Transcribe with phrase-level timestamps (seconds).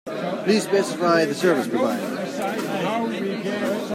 [0.45, 1.99] Please specify the service provider.